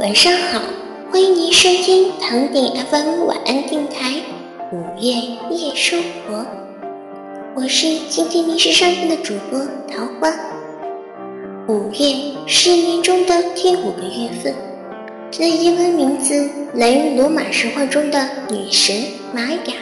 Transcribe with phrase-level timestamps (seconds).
[0.00, 0.60] 晚上好，
[1.12, 4.20] 欢迎您收听唐鼎 FM 晚安电台
[4.72, 5.14] 午夜
[5.52, 6.44] 夜生活，
[7.54, 10.34] 我是今天临时上线的主播桃花。
[11.68, 14.52] 五月是一年中的第五个月份，
[15.30, 18.96] 它的英文名字来源于罗马神话中的女神
[19.32, 19.74] 玛雅，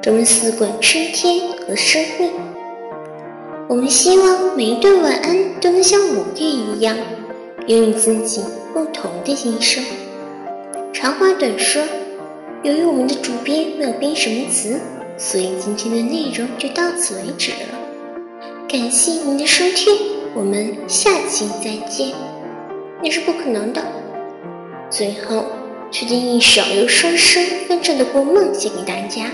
[0.00, 2.30] 专门司管春天和生命。
[3.68, 6.96] 我们希望每一段晚安都能像五月一样，
[7.70, 8.42] 拥有自己
[8.74, 9.80] 不同的心声。
[10.92, 11.80] 长话短说，
[12.64, 14.80] 由于我们的主编没有编什么词，
[15.16, 17.78] 所以今天的内容就到此为止了。
[18.68, 19.96] 感谢您的收听，
[20.34, 22.12] 我们下期再见。
[23.00, 23.80] 那是不可能的。
[24.90, 25.44] 最后，
[25.92, 29.26] 推荐一首由双生翻唱的《过梦》献给大家，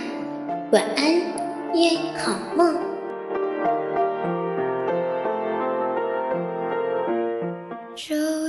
[0.72, 1.06] 晚安，
[1.72, 2.76] 愿好梦。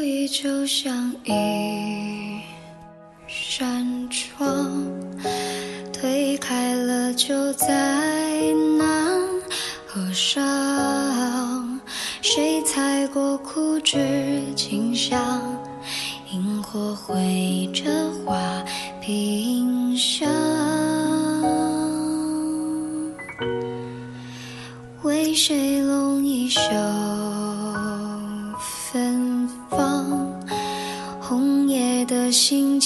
[0.09, 2.39] 你就像一
[3.27, 4.71] 扇窗，
[5.91, 9.19] 推开了就再难
[9.85, 11.77] 合上。
[12.21, 15.41] 谁踩过枯枝清香，
[16.31, 18.63] 萤火绘着花
[19.01, 20.25] 屏香。
[25.03, 26.61] 为谁拢一袖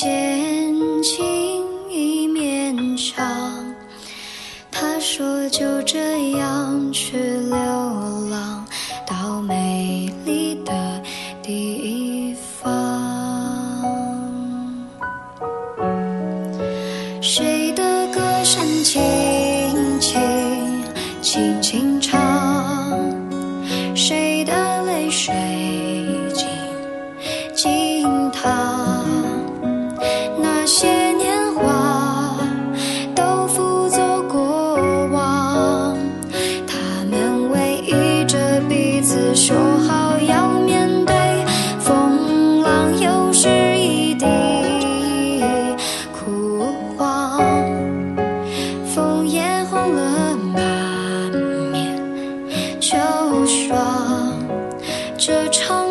[0.02, 1.24] 信笺，情
[1.92, 3.24] 意绵长。
[4.72, 7.56] 他说就这样去流
[8.32, 8.66] 浪
[9.06, 10.74] 到美丽的
[11.44, 12.72] 地方。
[17.22, 19.00] 谁的歌声轻
[20.00, 20.20] 轻
[21.22, 22.20] 轻轻唱，
[23.94, 25.32] 谁的泪水
[55.24, 55.91] 这场